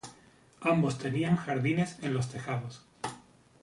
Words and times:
Ambos 0.61 0.97
tenían 0.97 1.35
jardines 1.35 1.99
en 2.01 2.15
los 2.15 2.27
tejados. 2.31 2.81